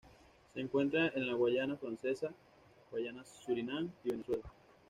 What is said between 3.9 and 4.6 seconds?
y Venezuela.